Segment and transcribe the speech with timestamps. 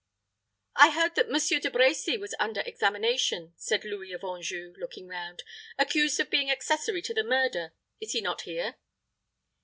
[0.77, 5.43] "I heard that Monsieur De Brecy was under examination," said Louis of Anjou, looking round,
[5.77, 7.75] "accused of being accessory to the murder.
[8.01, 8.77] Is he not here?"